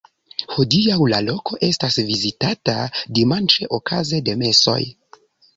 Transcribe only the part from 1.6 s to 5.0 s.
estas vizitata dimanĉe okaze de mesoj.